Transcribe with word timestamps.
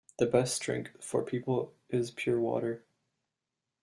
The 0.17 0.25
best 0.25 0.59
drink 0.63 0.99
for 0.99 1.21
people 1.21 1.75
is 1.89 2.09
pure 2.09 2.39
water. 2.39 2.83